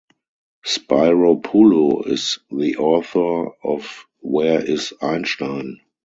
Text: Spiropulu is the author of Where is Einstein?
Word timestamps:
Spiropulu 0.65 2.07
is 2.07 2.39
the 2.49 2.77
author 2.77 3.51
of 3.63 4.07
Where 4.21 4.59
is 4.65 4.93
Einstein? 4.99 5.79